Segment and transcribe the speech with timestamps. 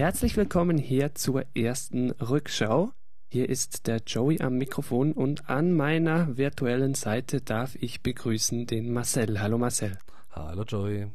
[0.00, 2.90] Herzlich willkommen hier zur ersten Rückschau.
[3.28, 8.94] Hier ist der Joey am Mikrofon und an meiner virtuellen Seite darf ich begrüßen den
[8.94, 9.42] Marcel.
[9.42, 9.98] Hallo Marcel.
[10.30, 11.08] Hallo Joey.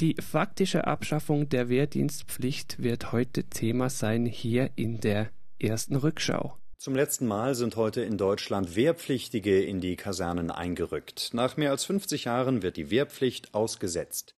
[0.00, 6.58] Die faktische Abschaffung der Wehrdienstpflicht wird heute Thema sein hier in der ersten Rückschau.
[6.76, 11.30] Zum letzten Mal sind heute in Deutschland Wehrpflichtige in die Kasernen eingerückt.
[11.32, 14.34] Nach mehr als 50 Jahren wird die Wehrpflicht ausgesetzt.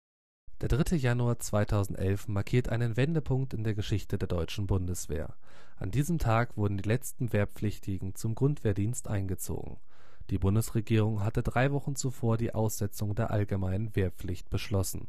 [0.64, 0.96] Der 3.
[0.96, 5.34] Januar 2011 markiert einen Wendepunkt in der Geschichte der deutschen Bundeswehr.
[5.76, 9.76] An diesem Tag wurden die letzten Wehrpflichtigen zum Grundwehrdienst eingezogen.
[10.30, 15.08] Die Bundesregierung hatte drei Wochen zuvor die Aussetzung der allgemeinen Wehrpflicht beschlossen.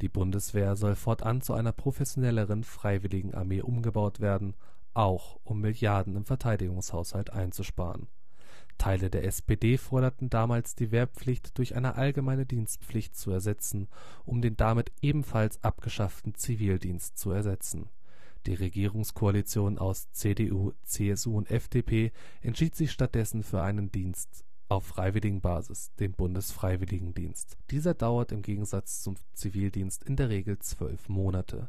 [0.00, 4.54] Die Bundeswehr soll fortan zu einer professionelleren Freiwilligenarmee umgebaut werden,
[4.94, 8.08] auch um Milliarden im Verteidigungshaushalt einzusparen.
[8.78, 13.88] Teile der SPD forderten damals die Wehrpflicht durch eine allgemeine Dienstpflicht zu ersetzen,
[14.24, 17.90] um den damit ebenfalls abgeschafften Zivildienst zu ersetzen.
[18.46, 25.92] Die Regierungskoalition aus CDU, CSU und FDP entschied sich stattdessen für einen Dienst auf Freiwilligenbasis,
[25.98, 27.56] den Bundesfreiwilligendienst.
[27.70, 31.68] Dieser dauert im Gegensatz zum Zivildienst in der Regel zwölf Monate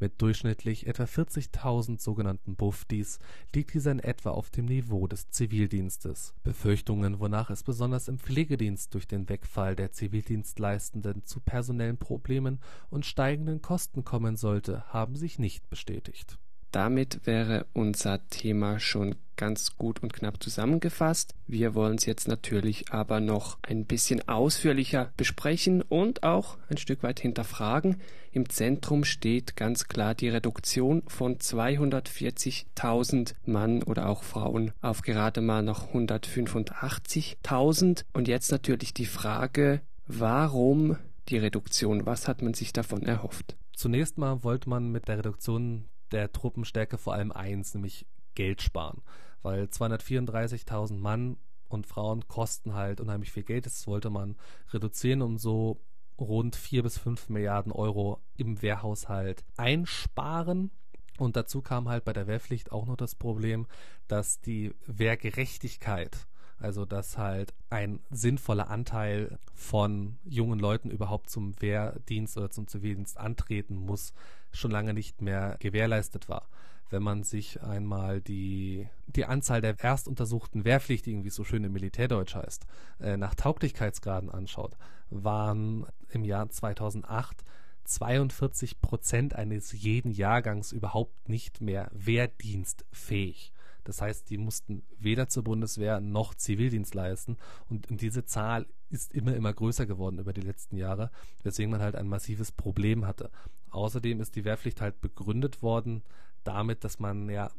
[0.00, 3.18] mit durchschnittlich etwa 40.000 sogenannten Buftis
[3.54, 6.34] liegt dieser in etwa auf dem Niveau des Zivildienstes.
[6.42, 12.60] Befürchtungen, wonach es besonders im Pflegedienst durch den Wegfall der Zivildienstleistenden zu personellen Problemen
[12.90, 16.38] und steigenden Kosten kommen sollte, haben sich nicht bestätigt
[16.72, 21.34] damit wäre unser Thema schon ganz gut und knapp zusammengefasst.
[21.46, 27.02] Wir wollen es jetzt natürlich aber noch ein bisschen ausführlicher besprechen und auch ein Stück
[27.02, 27.96] weit hinterfragen.
[28.32, 35.40] Im Zentrum steht ganz klar die Reduktion von 240.000 Mann oder auch Frauen auf gerade
[35.40, 38.04] mal noch 185.000.
[38.12, 40.98] Und jetzt natürlich die Frage, warum
[41.28, 42.04] die Reduktion?
[42.06, 43.56] Was hat man sich davon erhofft?
[43.74, 49.02] Zunächst mal wollte man mit der Reduktion der Truppenstärke vor allem eins, nämlich Geld sparen.
[49.42, 51.36] Weil 234.000 Mann
[51.68, 53.66] und Frauen kosten halt unheimlich viel Geld.
[53.66, 54.36] Das wollte man
[54.72, 55.80] reduzieren, um so
[56.18, 60.70] rund vier bis fünf Milliarden Euro im Wehrhaushalt einsparen.
[61.18, 63.66] Und dazu kam halt bei der Wehrpflicht auch noch das Problem,
[64.06, 66.27] dass die Wehrgerechtigkeit
[66.60, 73.18] also, dass halt ein sinnvoller Anteil von jungen Leuten überhaupt zum Wehrdienst oder zum Zivildienst
[73.18, 74.12] antreten muss,
[74.52, 76.48] schon lange nicht mehr gewährleistet war.
[76.90, 81.72] Wenn man sich einmal die, die Anzahl der erstuntersuchten Wehrpflichtigen, wie es so schön im
[81.72, 82.66] Militärdeutsch heißt,
[83.00, 84.76] äh, nach Tauglichkeitsgraden anschaut,
[85.10, 87.44] waren im Jahr 2008
[87.84, 93.52] 42 Prozent eines jeden Jahrgangs überhaupt nicht mehr wehrdienstfähig.
[93.88, 97.38] Das heißt, die mussten weder zur Bundeswehr noch Zivildienst leisten.
[97.70, 101.10] Und diese Zahl ist immer, immer größer geworden über die letzten Jahre,
[101.42, 103.30] weswegen man halt ein massives Problem hatte.
[103.70, 106.02] Außerdem ist die Wehrpflicht halt begründet worden
[106.44, 107.50] damit, dass man ja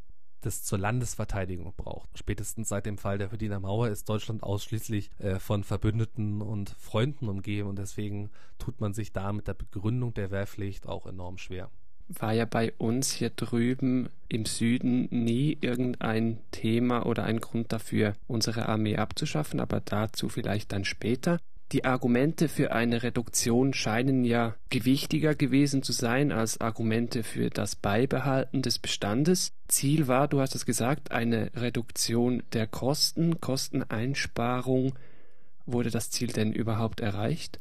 [0.42, 2.16] das zur Landesverteidigung braucht.
[2.16, 7.28] Spätestens seit dem Fall der Berliner Mauer ist Deutschland ausschließlich äh, von Verbündeten und Freunden
[7.28, 8.30] umgeben und deswegen
[8.60, 11.72] tut man sich da mit der Begründung der Wehrpflicht auch enorm schwer
[12.10, 18.16] war ja bei uns hier drüben im Süden nie irgendein Thema oder ein Grund dafür,
[18.28, 21.40] unsere Armee abzuschaffen, aber dazu vielleicht dann später.
[21.72, 27.76] Die Argumente für eine Reduktion scheinen ja gewichtiger gewesen zu sein als Argumente für das
[27.76, 29.54] Beibehalten des Bestandes.
[29.68, 34.94] Ziel war, du hast es gesagt, eine Reduktion der Kosten, Kosteneinsparung.
[35.68, 37.60] Wurde das Ziel denn überhaupt erreicht?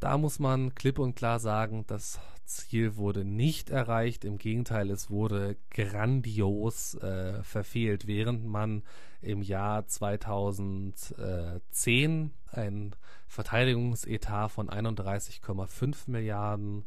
[0.00, 4.24] Da muss man klipp und klar sagen, das Ziel wurde nicht erreicht.
[4.24, 8.82] Im Gegenteil, es wurde grandios äh, verfehlt, während man
[9.20, 12.94] im Jahr 2010 ein
[13.26, 16.84] Verteidigungsetat von 31,5 Milliarden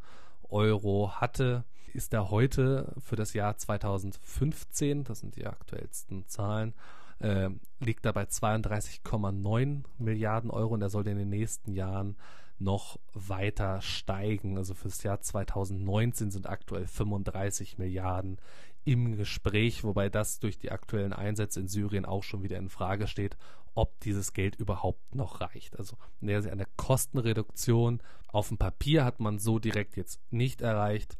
[0.48, 6.74] Euro hatte, ist er heute für das Jahr 2015, das sind die aktuellsten Zahlen,
[7.18, 7.48] äh,
[7.80, 12.16] liegt dabei 32,9 Milliarden Euro und er soll in den nächsten Jahren
[12.58, 14.56] noch weiter steigen.
[14.56, 18.38] Also fürs Jahr 2019 sind aktuell 35 Milliarden
[18.84, 23.06] im Gespräch, wobei das durch die aktuellen Einsätze in Syrien auch schon wieder in Frage
[23.06, 23.36] steht,
[23.74, 25.78] ob dieses Geld überhaupt noch reicht.
[25.78, 31.16] Also eine Kostenreduktion auf dem Papier hat man so direkt jetzt nicht erreicht.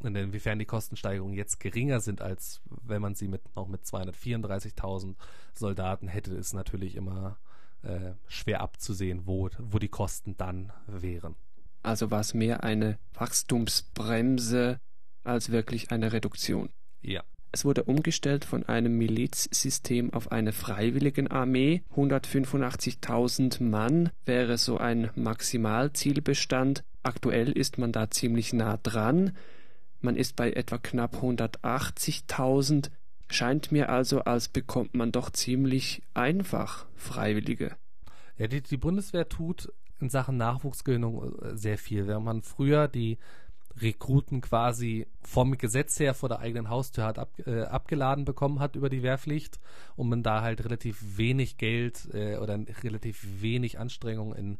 [0.00, 5.16] Und inwiefern die Kostensteigerungen jetzt geringer sind, als wenn man sie mit noch mit 234.000
[5.54, 7.36] Soldaten hätte, ist natürlich immer
[7.82, 11.34] äh, schwer abzusehen, wo, wo die Kosten dann wären.
[11.82, 14.80] Also war es mehr eine Wachstumsbremse
[15.24, 16.70] als wirklich eine Reduktion.
[17.02, 17.22] Ja.
[17.50, 21.82] Es wurde umgestellt von einem Milizsystem auf eine Freiwilligenarmee.
[21.96, 26.84] 185.000 Mann wäre so ein Maximalzielbestand.
[27.02, 29.32] Aktuell ist man da ziemlich nah dran.
[30.00, 32.90] man ist bei etwa knapp 180.000.
[33.30, 37.76] Scheint mir also, als bekommt man doch ziemlich einfach Freiwillige.
[38.38, 42.06] Ja, die, die Bundeswehr tut in Sachen Nachwuchsgewinnung äh, sehr viel.
[42.06, 43.18] Wenn man früher die
[43.80, 48.76] Rekruten quasi vom Gesetz her vor der eigenen Haustür hat ab, äh, abgeladen bekommen hat
[48.76, 49.58] über die Wehrpflicht
[49.96, 54.58] und man da halt relativ wenig Geld äh, oder relativ wenig Anstrengung in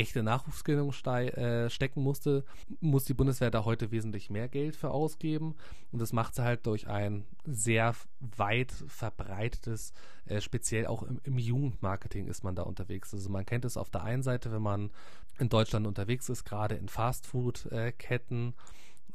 [0.00, 2.44] echte Nachwuchsgewinnung äh, stecken musste,
[2.80, 5.54] muss die Bundeswehr da heute wesentlich mehr Geld für ausgeben.
[5.92, 9.92] Und das macht sie halt durch ein sehr weit verbreitetes,
[10.26, 13.12] äh, speziell auch im, im Jugendmarketing ist man da unterwegs.
[13.14, 14.90] Also man kennt es auf der einen Seite, wenn man
[15.38, 18.48] in Deutschland unterwegs ist, gerade in Fastfood-Ketten.
[18.48, 18.52] Äh,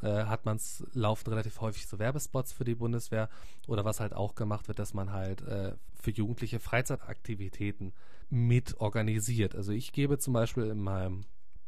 [0.07, 3.30] hat man es laufen relativ häufig so Werbespots für die Bundeswehr
[3.68, 7.94] oder was halt auch gemacht wird, dass man halt äh, für Jugendliche Freizeitaktivitäten
[8.30, 9.56] mit organisiert.
[9.56, 11.21] Also ich gebe zum Beispiel in meinem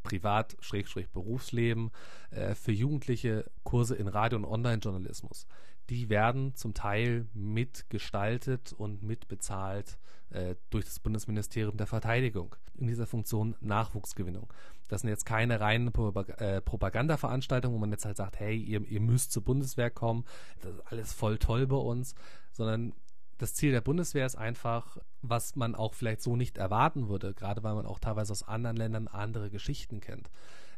[0.04, 1.92] Privat-Berufsleben
[2.32, 5.48] äh, für Jugendliche Kurse in Radio- und Online-Journalismus.
[5.90, 9.98] Die werden zum Teil mitgestaltet und mitbezahlt
[10.30, 14.52] äh, durch das Bundesministerium der Verteidigung in dieser Funktion Nachwuchsgewinnung.
[14.88, 19.02] Das sind jetzt keine reinen äh, Propagandaveranstaltungen, wo man jetzt halt sagt, hey, ihr, ihr
[19.02, 20.26] müsst zur Bundeswehr kommen,
[20.62, 22.16] das ist alles voll toll bei uns,
[22.52, 22.94] sondern
[23.38, 27.64] das Ziel der Bundeswehr ist einfach, was man auch vielleicht so nicht erwarten würde, gerade
[27.64, 30.30] weil man auch teilweise aus anderen Ländern andere Geschichten kennt.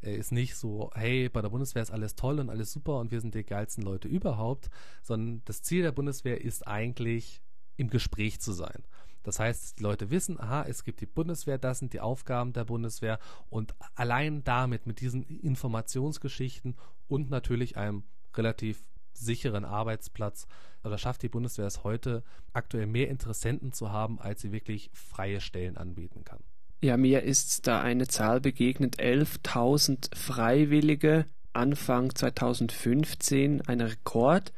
[0.02, 3.12] Äh, ist nicht so, hey, bei der Bundeswehr ist alles toll und alles super und
[3.12, 4.70] wir sind die geilsten Leute überhaupt,
[5.02, 7.42] sondern das Ziel der Bundeswehr ist eigentlich,
[7.78, 8.84] im Gespräch zu sein.
[9.24, 12.66] Das heißt, die Leute wissen, aha, es gibt die Bundeswehr, das sind die Aufgaben der
[12.66, 13.20] Bundeswehr
[13.50, 16.76] und allein damit, mit diesen Informationsgeschichten
[17.08, 18.04] und natürlich einem
[18.36, 20.48] relativ sicheren Arbeitsplatz,
[20.84, 22.24] oder schafft die Bundeswehr es heute,
[22.54, 26.44] aktuell mehr Interessenten zu haben, als sie wirklich freie Stellen anbieten kann.
[26.82, 34.54] Ja, mir ist da eine Zahl begegnet, 11.000 Freiwillige Anfang 2015, ein Rekord.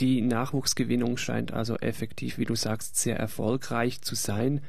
[0.00, 4.60] Die Nachwuchsgewinnung scheint also effektiv, wie du sagst, sehr erfolgreich zu sein.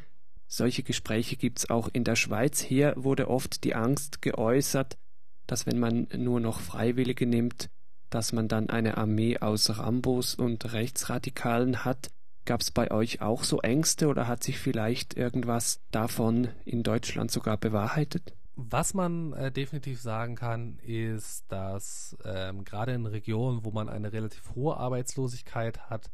[0.48, 2.60] Solche Gespräche gibt es auch in der Schweiz.
[2.60, 4.98] Hier wurde oft die Angst geäußert,
[5.46, 7.70] dass wenn man nur noch Freiwillige nimmt,
[8.10, 12.10] dass man dann eine Armee aus Rambos und Rechtsradikalen hat.
[12.46, 17.32] Gab es bei euch auch so Ängste oder hat sich vielleicht irgendwas davon in Deutschland
[17.32, 18.34] sogar bewahrheitet?
[18.56, 24.14] Was man äh, definitiv sagen kann, ist, dass ähm, gerade in Regionen, wo man eine
[24.14, 26.10] relativ hohe Arbeitslosigkeit hat,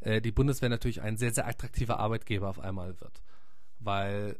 [0.00, 3.22] äh, die Bundeswehr natürlich ein sehr, sehr attraktiver Arbeitgeber auf einmal wird.
[3.78, 4.38] Weil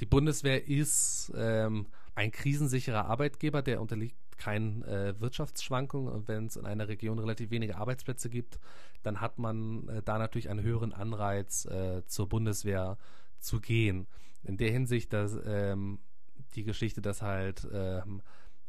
[0.00, 6.12] die Bundeswehr ist ähm, ein krisensicherer Arbeitgeber, der unterliegt keinen äh, Wirtschaftsschwankungen.
[6.12, 8.58] Und wenn es in einer Region relativ wenige Arbeitsplätze gibt,
[9.02, 12.98] dann hat man äh, da natürlich einen höheren Anreiz, äh, zur Bundeswehr
[13.38, 14.06] zu gehen.
[14.42, 15.98] In der Hinsicht, dass ähm,
[16.54, 18.22] die Geschichte, dass halt ähm,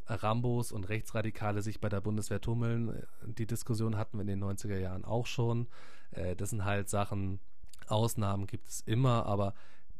[0.06, 4.44] Rambos und Rechtsradikale sich bei der Bundeswehr tummeln, äh, die Diskussion hatten wir in den
[4.44, 5.68] 90er Jahren auch schon.
[6.10, 7.40] Äh, das sind halt Sachen,
[7.86, 9.54] Ausnahmen gibt es immer, aber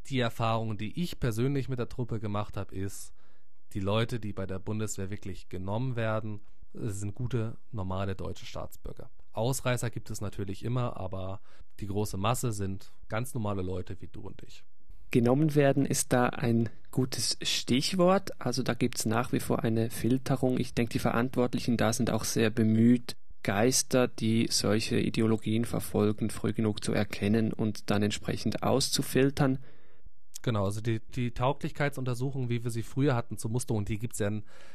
[0.07, 3.13] die Erfahrung, die ich persönlich mit der Truppe gemacht habe, ist,
[3.73, 6.41] die Leute, die bei der Bundeswehr wirklich genommen werden,
[6.73, 9.09] sind gute, normale deutsche Staatsbürger.
[9.33, 11.39] Ausreißer gibt es natürlich immer, aber
[11.79, 14.63] die große Masse sind ganz normale Leute wie du und ich.
[15.11, 18.39] Genommen werden ist da ein gutes Stichwort.
[18.39, 20.59] Also da gibt es nach wie vor eine Filterung.
[20.59, 26.53] Ich denke, die Verantwortlichen da sind auch sehr bemüht, Geister, die solche Ideologien verfolgen, früh
[26.53, 29.59] genug zu erkennen und dann entsprechend auszufiltern.
[30.41, 34.19] Genau, also die, die Tauglichkeitsuntersuchungen, wie wir sie früher hatten zur Musterung, die gibt es
[34.19, 34.31] ja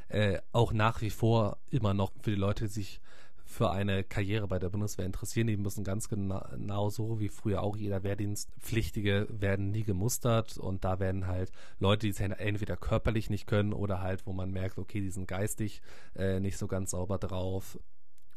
[0.08, 3.00] äh, auch nach wie vor immer noch für die Leute, die sich
[3.46, 5.46] für eine Karriere bei der Bundeswehr interessieren.
[5.46, 10.98] Die müssen ganz genau so wie früher auch jeder Wehrdienstpflichtige werden nie gemustert und da
[10.98, 15.00] werden halt Leute, die es entweder körperlich nicht können oder halt, wo man merkt, okay,
[15.00, 15.82] die sind geistig
[16.16, 17.78] äh, nicht so ganz sauber drauf,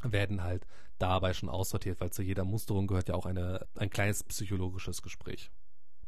[0.02, 0.66] werden halt
[0.98, 5.50] dabei schon aussortiert, weil zu jeder Musterung gehört ja auch eine, ein kleines psychologisches Gespräch.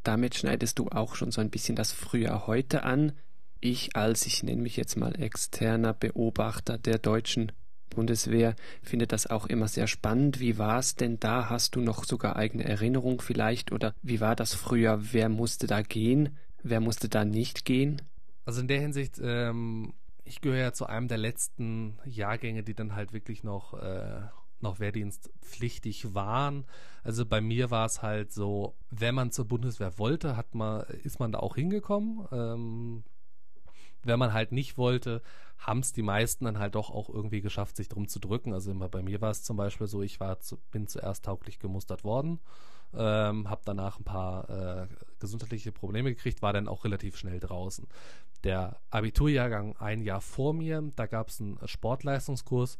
[0.02, 3.12] Damit schneidest du auch schon so ein bisschen das Frühjahr heute an.
[3.61, 7.52] Ich als, ich nenne mich jetzt mal externer Beobachter der deutschen
[7.90, 10.40] Bundeswehr, finde das auch immer sehr spannend.
[10.40, 11.50] Wie war es denn da?
[11.50, 13.73] Hast du noch sogar eigene Erinnerung vielleicht?
[13.73, 15.00] Oder wie war das früher?
[15.12, 16.38] Wer musste da gehen?
[16.62, 18.00] Wer musste da nicht gehen?
[18.45, 19.92] Also in der Hinsicht, ähm,
[20.25, 24.23] ich gehöre ja zu einem der letzten Jahrgänge, die dann halt wirklich noch äh,
[24.62, 26.64] noch wehrdienstpflichtig waren.
[27.02, 31.21] Also bei mir war es halt so, wenn man zur Bundeswehr wollte, hat man, ist
[31.21, 32.26] man da auch hingekommen.
[32.33, 33.05] Ähm,
[34.02, 35.23] wenn man halt nicht wollte,
[35.59, 38.55] haben es die meisten dann halt doch auch irgendwie geschafft, sich drum zu drücken.
[38.55, 41.59] Also immer bei mir war es zum Beispiel so, ich war zu, bin zuerst tauglich
[41.59, 42.40] gemustert worden,
[42.95, 44.88] ähm, habe danach ein paar äh,
[45.19, 47.87] gesundheitliche Probleme gekriegt, war dann auch relativ schnell draußen.
[48.43, 52.79] Der Abiturjahrgang ein Jahr vor mir, da gab es einen Sportleistungskurs,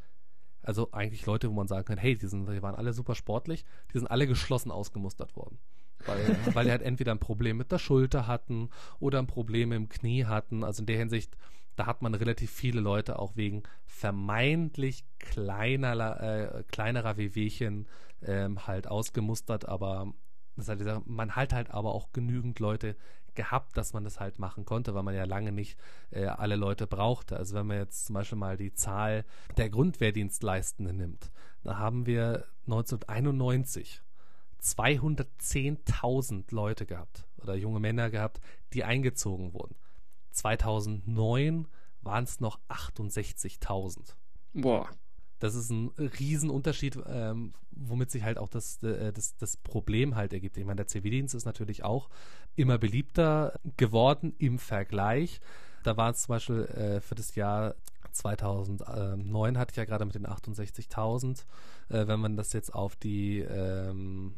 [0.63, 3.65] Also eigentlich Leute, wo man sagen kann, hey, die, sind, die waren alle super sportlich,
[3.93, 5.59] die sind alle geschlossen ausgemustert worden.
[6.07, 6.19] Weil,
[6.55, 10.25] weil die halt entweder ein Problem mit der Schulter hatten oder ein Problem im Knie
[10.25, 10.65] hatten.
[10.65, 11.37] Also in der Hinsicht,
[11.77, 17.87] da hat man relativ viele Leute auch wegen vermeintlich kleinerer, äh, kleinerer Wehwehchen
[18.23, 20.13] ähm, halt ausgemustert, aber
[20.57, 22.97] das halt dieser, man hat halt aber auch genügend Leute
[23.41, 25.79] gehabt, dass man das halt machen konnte, weil man ja lange nicht
[26.11, 27.39] äh, alle Leute brauchte.
[27.39, 29.25] Also wenn man jetzt zum Beispiel mal die Zahl
[29.57, 31.31] der Grundwehrdienstleistenden nimmt,
[31.65, 34.03] da haben wir 1991
[34.63, 38.43] 210.000 Leute gehabt oder junge Männer gehabt,
[38.75, 39.75] die eingezogen wurden.
[40.33, 41.67] 2009
[42.03, 44.17] waren es noch 68.000.
[44.53, 44.91] Boah.
[45.41, 50.33] Das ist ein Riesenunterschied, ähm, womit sich halt auch das, äh, das, das Problem halt
[50.33, 50.57] ergibt.
[50.57, 52.09] Ich meine, der Zivildienst ist natürlich auch
[52.57, 55.41] immer beliebter geworden im Vergleich.
[55.83, 57.75] Da war es zum Beispiel äh, für das Jahr
[58.13, 61.45] 2009 hatte ich ja gerade mit den 68.000.
[61.89, 64.35] Äh, wenn man das jetzt auf die ähm,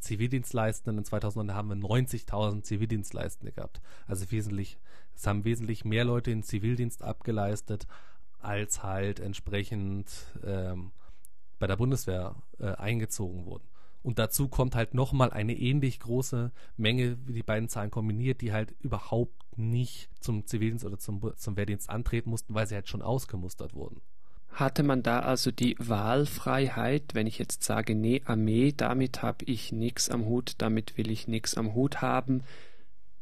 [0.00, 3.80] Zivildienstleistenden in 2009 haben wir 90.000 Zivildienstleistende gehabt.
[4.06, 4.78] Also wesentlich,
[5.14, 7.86] es haben wesentlich mehr Leute den Zivildienst abgeleistet,
[8.44, 10.10] als halt entsprechend
[10.44, 10.92] ähm,
[11.58, 13.64] bei der Bundeswehr äh, eingezogen wurden.
[14.02, 18.52] Und dazu kommt halt nochmal eine ähnlich große Menge, wie die beiden Zahlen kombiniert, die
[18.52, 23.02] halt überhaupt nicht zum Zivildienst oder zum, zum Wehrdienst antreten mussten, weil sie halt schon
[23.02, 24.00] ausgemustert wurden.
[24.50, 29.72] Hatte man da also die Wahlfreiheit, wenn ich jetzt sage, nee, Armee, damit habe ich
[29.72, 32.42] nichts am Hut, damit will ich nichts am Hut haben,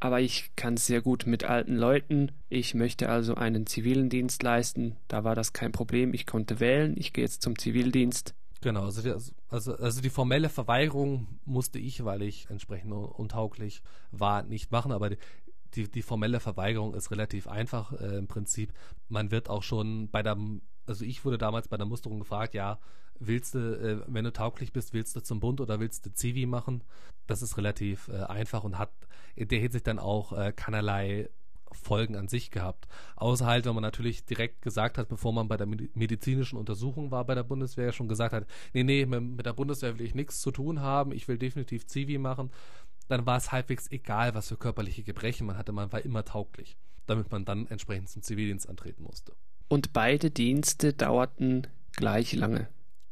[0.01, 4.97] aber ich kann sehr gut mit alten Leuten, ich möchte also einen zivilen Dienst leisten,
[5.09, 8.35] da war das kein Problem, ich konnte wählen, ich gehe jetzt zum Zivildienst.
[8.63, 9.15] Genau, also die,
[9.49, 15.11] also, also die formelle Verweigerung musste ich, weil ich entsprechend untauglich war, nicht machen, aber
[15.11, 15.19] die,
[15.75, 18.73] die, die formelle Verweigerung ist relativ einfach äh, im Prinzip.
[19.09, 20.37] Man wird auch schon bei der
[20.91, 22.79] also ich wurde damals bei der Musterung gefragt, ja,
[23.21, 26.47] willst du, äh, wenn du tauglich bist, willst du zum Bund oder willst du Zivi
[26.47, 26.83] machen?
[27.27, 28.91] Das ist relativ äh, einfach und hat
[29.37, 31.29] in der Hinsicht dann auch äh, keinerlei
[31.73, 32.89] Folgen an sich gehabt.
[33.17, 37.25] Außer halt, wenn man natürlich direkt gesagt hat, bevor man bei der medizinischen Untersuchung war
[37.25, 40.51] bei der Bundeswehr, schon gesagt hat, nee, nee, mit, der Bundeswehr will ich nichts zu
[40.51, 42.51] tun haben, ich will definitiv Zivi machen,
[43.09, 46.77] dann war es halbwegs egal, was für körperliche Gebrechen man hatte, man war immer tauglich,
[47.07, 49.33] damit man dann entsprechend zum Zivildienst antreten musste.
[49.69, 52.69] Und beide Dienste dauerten gleich lange.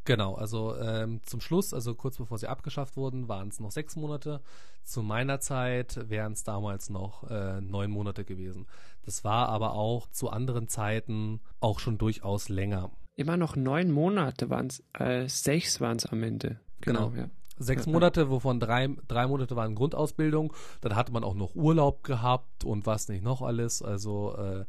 [0.09, 3.95] Genau, also ähm, zum Schluss, also kurz bevor sie abgeschafft wurden, waren es noch sechs
[3.95, 4.41] Monate.
[4.83, 8.67] Zu meiner Zeit wären es damals noch äh, neun Monate gewesen.
[9.05, 12.91] Das war aber auch zu anderen Zeiten auch schon durchaus länger.
[13.17, 16.59] Immer noch neun Monate waren es, äh, sechs waren es am Ende.
[16.81, 17.31] Genau, genau ja.
[17.59, 20.55] Sechs Monate, wovon drei, drei Monate waren Grundausbildung.
[20.81, 23.83] Dann hatte man auch noch Urlaub gehabt und was nicht noch alles.
[23.83, 24.65] Also äh,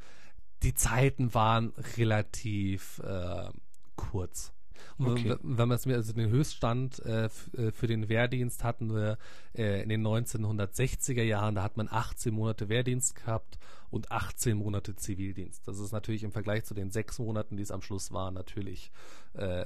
[0.64, 3.52] die Zeiten waren relativ äh,
[3.96, 4.52] kurz.
[4.98, 5.36] Okay.
[5.42, 9.18] Wenn man es mir, also den Höchststand äh, äh, für den Wehrdienst hatten wir
[9.56, 13.58] äh, in den 1960er Jahren, da hat man 18 Monate Wehrdienst gehabt
[13.90, 15.68] und 18 Monate Zivildienst.
[15.68, 18.92] Das ist natürlich im Vergleich zu den sechs Monaten, die es am Schluss waren, natürlich
[19.34, 19.66] äh,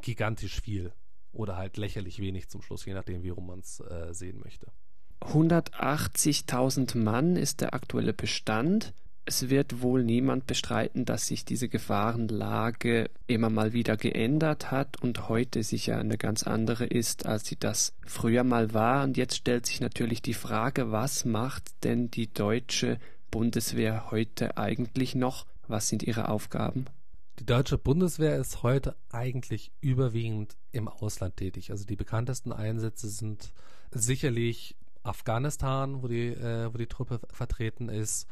[0.00, 0.92] gigantisch viel
[1.32, 4.66] oder halt lächerlich wenig zum Schluss, je nachdem, wie rum man es äh, sehen möchte.
[5.20, 8.92] 180.000 Mann ist der aktuelle Bestand
[9.26, 15.28] es wird wohl niemand bestreiten, dass sich diese Gefahrenlage immer mal wieder geändert hat und
[15.28, 19.04] heute sicher eine ganz andere ist, als sie das früher mal war.
[19.04, 22.98] Und jetzt stellt sich natürlich die Frage, was macht denn die deutsche
[23.30, 25.46] Bundeswehr heute eigentlich noch?
[25.68, 26.86] Was sind ihre Aufgaben?
[27.38, 31.70] Die deutsche Bundeswehr ist heute eigentlich überwiegend im Ausland tätig.
[31.70, 33.52] Also die bekanntesten Einsätze sind
[33.90, 38.28] sicherlich Afghanistan, wo die, äh, wo die Truppe vertreten ist,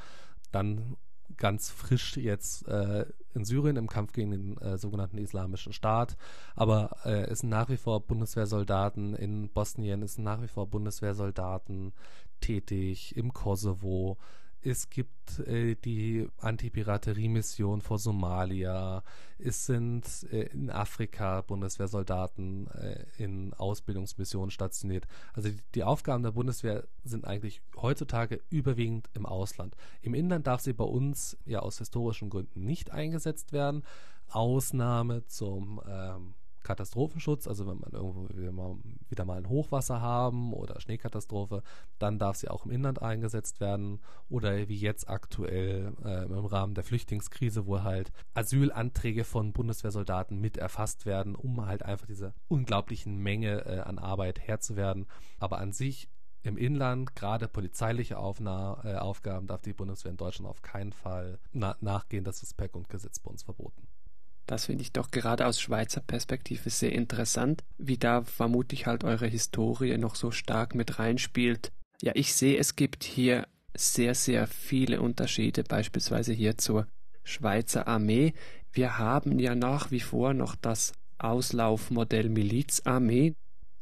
[0.52, 0.97] dann
[1.37, 6.16] ganz frisch jetzt äh, in Syrien im Kampf gegen den äh, sogenannten Islamischen Staat.
[6.54, 10.66] Aber äh, es sind nach wie vor Bundeswehrsoldaten in Bosnien, es sind nach wie vor
[10.66, 11.92] Bundeswehrsoldaten
[12.40, 14.18] tätig im Kosovo,
[14.64, 19.02] es gibt äh, die Antipiraterie-Mission vor Somalia.
[19.38, 25.07] Es sind äh, in Afrika Bundeswehrsoldaten äh, in Ausbildungsmissionen stationiert.
[25.35, 29.75] Also die, die, Aufgaben der Bundeswehr sind eigentlich heutzutage überwiegend im Ausland.
[30.00, 33.83] Im Inland darf sie bei uns ja aus historischen Gründen nicht eingesetzt werden.
[34.28, 38.28] Ausnahme zum ähm, Katastrophenschutz, also wenn man irgendwo
[39.09, 41.62] wieder mal ein Hochwasser haben oder Schneekatastrophe,
[41.99, 46.75] dann darf sie auch im Inland eingesetzt werden oder wie jetzt aktuell äh, im Rahmen
[46.75, 53.19] der Flüchtlingskrise, wo halt Asylanträge von Bundeswehrsoldaten mit erfasst werden, um halt einfach diese unglaublichen
[53.19, 55.07] Menge äh, an Arbeit Herr zu werden.
[55.38, 56.09] Aber an sich
[56.42, 61.38] im Inland, gerade polizeiliche Aufna äh, Aufgaben, darf die Bundeswehr in Deutschland auf keinen Fall
[61.52, 62.25] na nachgehen.
[62.25, 63.87] Das ist per Grundgesetz bei uns verboten.
[64.46, 69.26] Das finde ich doch gerade aus Schweizer Perspektive sehr interessant, wie da vermutlich halt eure
[69.26, 71.72] Historie noch so stark mit reinspielt.
[72.02, 76.87] Ja, ich sehe, es gibt hier sehr, sehr viele Unterschiede, beispielsweise hier zur
[77.25, 78.34] Schweizer Armee.
[78.72, 83.34] Wir haben ja nach wie vor noch das Auslaufmodell Milizarmee.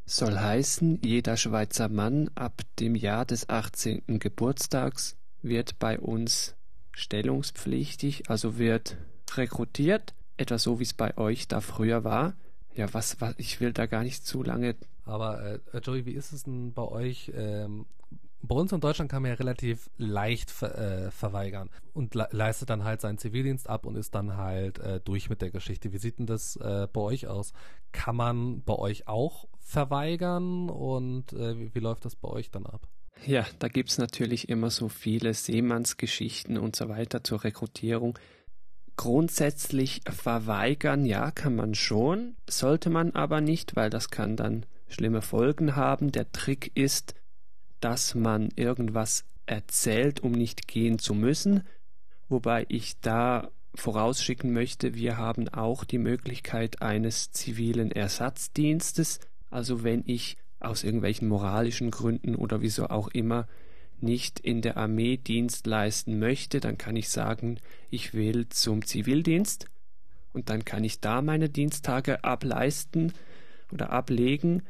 [0.05, 4.19] Soll heißen, jeder Schweizer Mann ab dem Jahr des 18.
[4.19, 6.57] Geburtstags wird bei uns
[6.93, 8.97] stellungspflichtig, also wird
[9.35, 12.35] rekrutiert, etwa so wie es bei euch da früher war.
[12.75, 14.77] Ja, was, was, ich will da gar nicht zu lange.
[15.05, 17.33] Aber äh, Joey, wie ist es denn bei euch?
[17.35, 17.87] Ähm,
[18.43, 22.71] bei uns in Deutschland kann man ja relativ leicht ver, äh, verweigern und le leistet
[22.71, 25.93] dann halt seinen Zivildienst ab und ist dann halt äh, durch mit der Geschichte.
[25.93, 27.53] Wie sieht denn das äh, bei euch aus?
[27.93, 32.65] Kann man bei euch auch verweigern und äh, wie, wie läuft das bei euch dann
[32.65, 32.89] ab?
[33.27, 38.19] Ja, da gibt's natürlich immer so viele Seemannsgeschichten und so weiter zur Rekrutierung.
[39.01, 45.23] Grundsätzlich verweigern, ja, kann man schon, sollte man aber nicht, weil das kann dann schlimme
[45.23, 46.13] Folgen haben.
[46.13, 47.15] Der Trick ist,
[47.81, 51.63] dass man irgendwas erzählt, um nicht gehen zu müssen,
[52.29, 60.03] wobei ich da vorausschicken möchte, wir haben auch die Möglichkeit eines zivilen Ersatzdienstes, also wenn
[60.05, 63.49] ich aus irgendwelchen moralischen Gründen oder wieso auch immer
[64.03, 67.59] nicht in der Armee Dienst leisten möchte, dann kann ich sagen,
[67.91, 69.67] ich will zum Zivildienst
[70.33, 73.13] und dann kann ich da meine Diensttage ableisten
[73.73, 74.63] oder ablegen.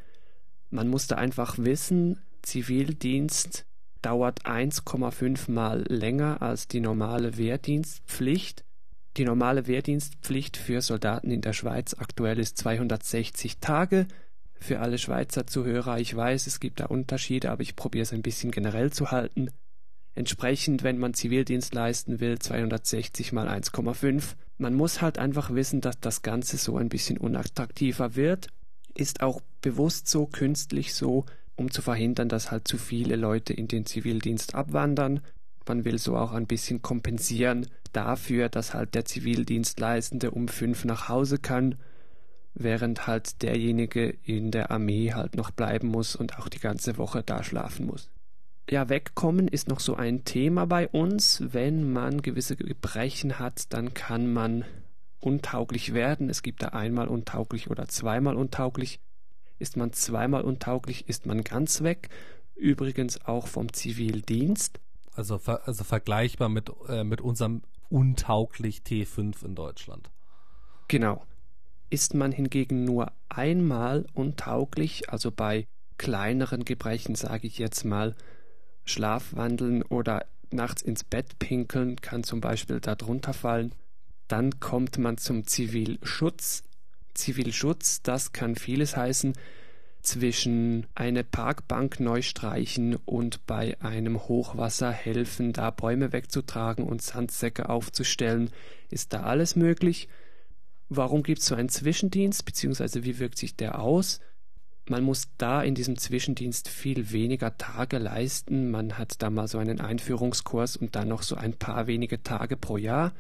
[0.71, 3.67] Man muss da einfach wissen, Zivildienst
[4.03, 8.65] dauert 1,5 mal länger als die normale Wehrdienstpflicht.
[9.17, 14.07] Die normale Wehrdienstpflicht für Soldaten in der Schweiz aktuell ist 260 Tage.
[14.63, 18.23] Für alle Schweizer Zuhörer, ich weiß, es gibt da Unterschiede, aber ich probiere es ein
[18.23, 19.51] bisschen generell zu halten.
[20.15, 24.35] Entsprechend, wenn man Zivildienst leisten will, 260 mal 1,5.
[24.59, 28.49] Man muss halt einfach wissen, dass das Ganze so ein bisschen unattraktiver wird.
[28.95, 31.25] Ist auch bewusst so, künstlich so,
[31.57, 35.21] um zu verhindern, dass halt zu viele Leute in den Zivildienst abwandern.
[35.67, 41.09] Man will so auch ein bisschen kompensieren dafür, dass halt der Zivildienstleistende um fünf nach
[41.09, 41.77] Hause kann,
[42.55, 47.23] während halt derjenige in der Armee halt noch bleiben muss und auch die ganze Woche
[47.23, 48.11] da schlafen muss.
[48.69, 51.43] Ja, wegkommen ist noch so ein Thema bei uns.
[51.53, 54.65] Wenn man gewisse Gebrechen hat, dann kann man
[55.19, 56.31] untauglich werden.
[56.31, 59.01] Es gibt da einmal untauglich oder zweimal untauglich.
[59.59, 62.09] Ist man zweimal untauglich, ist man ganz weg.
[62.55, 64.81] Übrigens auch vom Zivildienst.
[65.15, 70.11] Also, ver also vergleichbar mit, äh, mit unserem untauglich T5 in Deutschland.
[70.89, 71.25] Genau.
[71.91, 75.67] Ist man hingegen nur einmal untauglich, also bei
[75.99, 78.15] kleineren Gebrechen sage ich jetzt mal,
[78.85, 83.73] Schlafwandeln oder nachts ins Bett pinkeln kann zum Beispiel darunter fallen,
[84.29, 86.63] dann kommt man zum Zivilschutz.
[87.15, 89.35] Zivilschutz, das kann vieles heißen,
[90.03, 97.69] zwischen eine Parkbank neu streichen und bei einem Hochwasser helfen, da Bäume wegzutragen und Sandsäcke
[97.69, 98.51] aufzustellen,
[98.91, 100.09] ist da alles möglich.
[100.93, 104.19] Warum gibt es so einen Zwischendienst, beziehungsweise wie wirkt sich der aus?
[104.89, 108.73] Man muss da in diesem Zwischendienst viel weniger Tage leisten.
[108.73, 112.57] Man hat da mal so einen Einführungskurs und dann noch so ein paar wenige Tage
[112.57, 113.15] pro Jahr.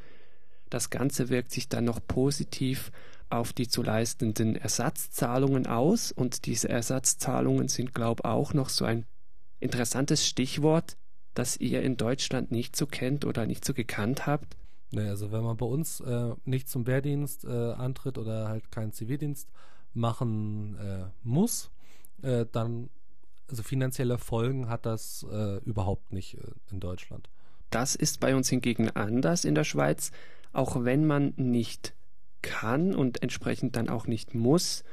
[0.68, 2.90] Das Ganze wirkt sich dann noch positiv
[3.28, 8.84] auf die zu leistenden Ersatzzahlungen aus und diese Ersatzzahlungen sind, glaube ich, auch noch so
[8.84, 9.06] ein
[9.60, 10.96] interessantes Stichwort,
[11.34, 14.56] das ihr in Deutschland nicht so kennt oder nicht so gekannt habt.
[14.92, 18.92] Nee, also wenn man bei uns äh, nicht zum Wehrdienst äh, antritt oder halt keinen
[18.92, 19.48] Zivildienst
[19.94, 21.70] machen äh, muss,
[22.22, 22.90] äh, dann
[23.48, 27.28] also finanzielle Folgen hat das äh, überhaupt nicht äh, in Deutschland.
[27.70, 30.10] Das ist bei uns hingegen anders in der Schweiz,
[30.52, 31.94] auch wenn man nicht
[32.42, 34.84] kann und entsprechend dann auch nicht muss,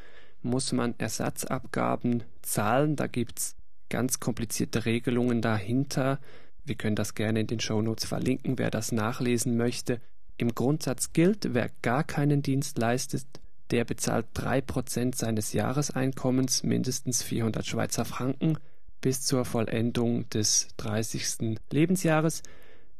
[0.41, 2.95] muss man Ersatzabgaben zahlen.
[2.95, 3.55] Da gibt es
[3.89, 6.19] ganz komplizierte Regelungen dahinter.
[6.67, 10.01] Wir können das gerne in den Shownotes verlinken, wer das nachlesen möchte.
[10.37, 13.25] Im Grundsatz gilt, wer gar keinen Dienst leistet,
[13.71, 18.57] der bezahlt 3% seines Jahreseinkommens, mindestens 400 Schweizer Franken,
[19.01, 21.57] bis zur Vollendung des 30.
[21.71, 22.43] Lebensjahres.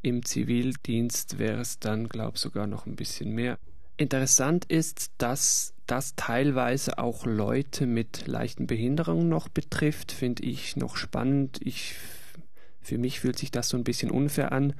[0.02, 3.58] Im Zivildienst wäre es dann, glaube ich, sogar noch ein bisschen mehr.
[3.98, 10.98] Interessant ist, dass das teilweise auch Leute mit leichten Behinderungen noch betrifft, finde ich noch
[10.98, 11.60] spannend.
[11.64, 11.96] Ich,
[12.82, 14.74] für mich fühlt sich das so ein bisschen unfair an.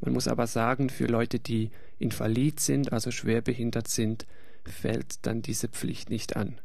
[0.00, 4.26] Man muss aber sagen, für Leute, die invalid sind, also schwerbehindert sind,
[4.64, 6.60] fällt dann diese Pflicht nicht an.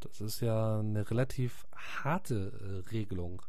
[0.00, 3.42] Das ist ja eine relativ harte äh, Regelung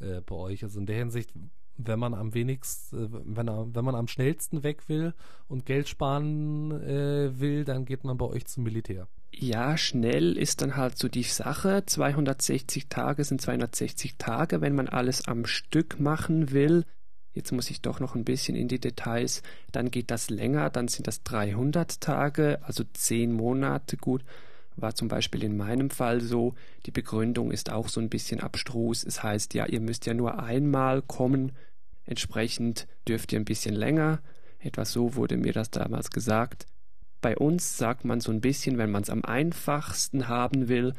[0.00, 0.62] äh, bei euch.
[0.62, 1.32] Also in der Hinsicht
[1.78, 5.14] wenn man am wenigsten, wenn, wenn man am schnellsten weg will
[5.48, 9.08] und Geld sparen äh, will, dann geht man bei euch zum Militär.
[9.32, 11.84] Ja, schnell ist dann halt so die Sache.
[11.84, 16.84] 260 Tage sind 260 Tage, wenn man alles am Stück machen will.
[17.34, 19.42] Jetzt muss ich doch noch ein bisschen in die Details.
[19.70, 24.24] Dann geht das länger, dann sind das 300 Tage, also 10 Monate gut.
[24.76, 26.54] War zum Beispiel in meinem Fall so.
[26.86, 29.04] Die Begründung ist auch so ein bisschen abstrus.
[29.04, 31.52] Es heißt ja, ihr müsst ja nur einmal kommen.
[32.06, 34.20] Entsprechend dürft ihr ein bisschen länger.
[34.58, 36.66] Etwas so wurde mir das damals gesagt.
[37.26, 40.94] Bei uns sagt man so ein bisschen, wenn man es am einfachsten haben will,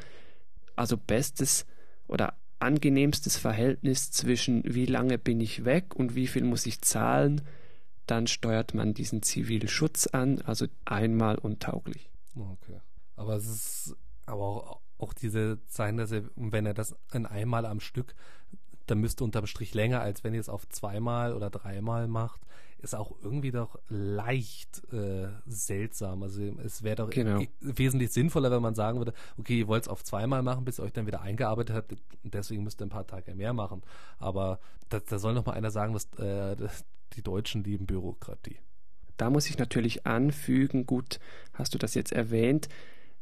[0.76, 1.64] also bestes
[2.06, 7.40] oder angenehmstes Verhältnis zwischen wie lange bin ich weg und wie viel muss ich zahlen,
[8.04, 12.10] dann steuert man diesen Zivilschutz an, also einmal untauglich.
[12.36, 12.78] Okay.
[13.16, 17.64] Aber es ist aber auch, auch diese Zeichen, dass er, wenn er das in einmal
[17.64, 18.14] am Stück,
[18.84, 22.42] dann müsste unterm Strich länger, als wenn ihr es auf zweimal oder dreimal macht
[22.80, 26.22] ist auch irgendwie doch leicht äh, seltsam.
[26.22, 27.42] Also es wäre doch genau.
[27.60, 30.84] wesentlich sinnvoller, wenn man sagen würde, okay, ihr wollt es auf zweimal machen, bis ihr
[30.84, 33.82] euch dann wieder eingearbeitet habt deswegen müsst ihr ein paar Tage mehr machen.
[34.18, 36.56] Aber da, da soll noch mal einer sagen, dass äh,
[37.14, 38.58] die Deutschen lieben Bürokratie.
[39.16, 41.18] Da muss ich natürlich anfügen, gut,
[41.52, 42.68] hast du das jetzt erwähnt,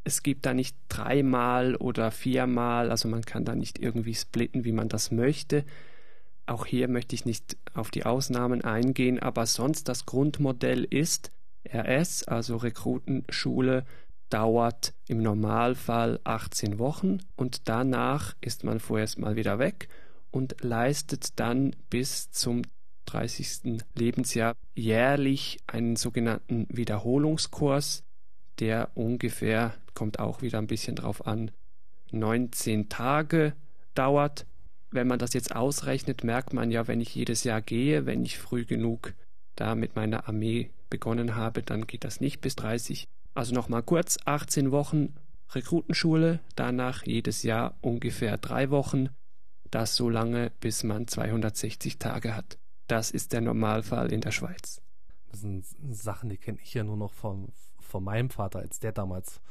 [0.03, 4.71] es gibt da nicht dreimal oder viermal, also man kann da nicht irgendwie splitten, wie
[4.71, 5.65] man das möchte.
[6.47, 11.31] Auch hier möchte ich nicht auf die Ausnahmen eingehen, aber sonst das Grundmodell ist
[11.69, 13.85] RS, also Rekrutenschule,
[14.29, 19.89] dauert im Normalfall 18 Wochen und danach ist man vorerst mal wieder weg
[20.31, 22.63] und leistet dann bis zum
[23.05, 23.83] 30.
[23.95, 28.03] Lebensjahr jährlich einen sogenannten Wiederholungskurs,
[28.59, 31.51] der ungefähr, kommt auch wieder ein bisschen drauf an,
[32.11, 33.53] 19 Tage
[33.95, 34.45] dauert
[34.91, 38.37] wenn man das jetzt ausrechnet, merkt man ja, wenn ich jedes Jahr gehe, wenn ich
[38.37, 39.13] früh genug
[39.55, 43.07] da mit meiner Armee begonnen habe, dann geht das nicht bis 30.
[43.33, 45.15] Also nochmal kurz, 18 Wochen
[45.51, 49.09] Rekrutenschule, danach jedes Jahr ungefähr drei Wochen,
[49.71, 52.57] das so lange, bis man 260 Tage hat.
[52.87, 54.81] Das ist der Normalfall in der Schweiz.
[55.29, 58.93] Das sind Sachen, die kenne ich ja nur noch von, von meinem Vater, als der
[58.93, 59.41] damals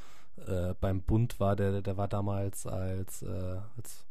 [0.47, 1.57] äh, beim Bund war.
[1.57, 4.06] Der, der war damals als, äh, als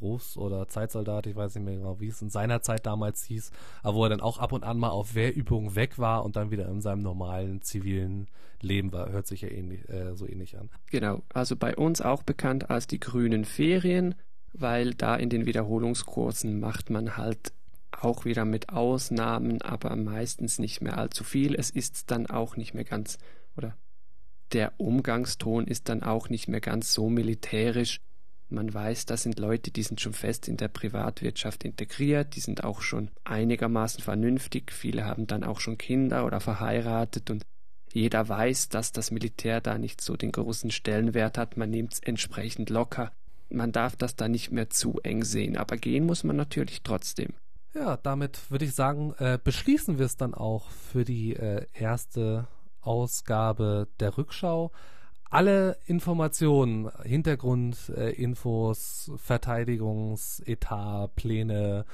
[0.00, 3.52] Berufs- oder Zeitsoldat, ich weiß nicht mehr genau, wie es in seiner Zeit damals hieß,
[3.82, 6.50] aber wo er dann auch ab und an mal auf Wehrübungen weg war und dann
[6.50, 8.28] wieder in seinem normalen zivilen
[8.60, 9.10] Leben war.
[9.10, 10.70] Hört sich ja ähnlich, äh, so ähnlich an.
[10.90, 14.14] Genau, also bei uns auch bekannt als die grünen Ferien,
[14.52, 17.52] weil da in den Wiederholungskursen macht man halt
[17.92, 21.54] auch wieder mit Ausnahmen, aber meistens nicht mehr allzu viel.
[21.54, 23.18] Es ist dann auch nicht mehr ganz,
[23.56, 23.76] oder
[24.52, 28.00] der Umgangston ist dann auch nicht mehr ganz so militärisch,
[28.52, 32.64] man weiß, das sind Leute, die sind schon fest in der Privatwirtschaft integriert, die sind
[32.64, 37.44] auch schon einigermaßen vernünftig, viele haben dann auch schon Kinder oder verheiratet und
[37.92, 42.00] jeder weiß, dass das Militär da nicht so den großen Stellenwert hat, man nimmt es
[42.00, 43.12] entsprechend locker.
[43.48, 47.34] Man darf das da nicht mehr zu eng sehen, aber gehen muss man natürlich trotzdem.
[47.74, 52.46] Ja, damit würde ich sagen, äh, beschließen wir es dann auch für die äh, erste
[52.80, 54.70] Ausgabe der Rückschau
[55.30, 61.84] alle Informationen, Hintergrundinfos, Verteidigungsetat, Pläne,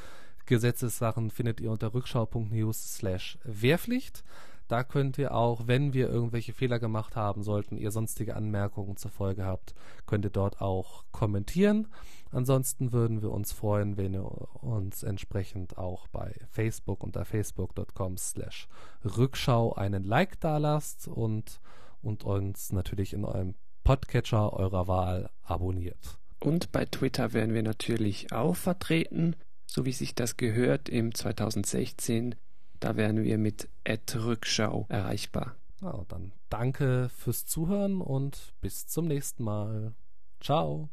[0.46, 4.24] Gesetzessachen findet ihr unter rückschau.news slash Wehrpflicht.
[4.68, 9.12] Da könnt ihr auch, wenn wir irgendwelche Fehler gemacht haben sollten, ihr sonstige Anmerkungen zur
[9.12, 9.74] Folge habt,
[10.06, 11.86] könnt ihr dort auch kommentieren.
[12.32, 18.66] Ansonsten würden wir uns freuen, wenn ihr uns entsprechend auch bei Facebook unter facebook.com slash
[19.04, 21.60] Rückschau einen Like da lasst und
[22.06, 26.18] und uns natürlich in eurem Podcatcher eurer Wahl abonniert.
[26.40, 32.34] Und bei Twitter werden wir natürlich auch vertreten, so wie sich das gehört im 2016.
[32.80, 33.68] Da werden wir mit
[34.14, 35.56] Rückschau erreichbar.
[35.80, 39.94] Ja, dann danke fürs Zuhören und bis zum nächsten Mal.
[40.40, 40.88] Ciao.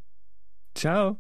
[0.76, 1.20] Ciao.